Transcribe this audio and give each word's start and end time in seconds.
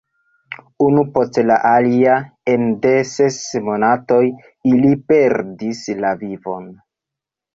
Unu 0.83 1.01
post 1.17 1.35
la 1.49 1.57
alia, 1.71 2.13
ene 2.53 2.71
de 2.85 2.93
ses 3.09 3.37
monatoj, 3.67 4.23
ili 4.71 4.93
perdis 5.13 5.83
la 6.07 6.15
vivon. 6.23 6.67